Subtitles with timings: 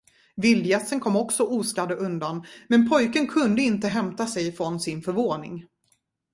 [0.35, 5.65] Vildgässen kom också oskadda undan, men pojken kunde inte hämta sig från sin förvåning.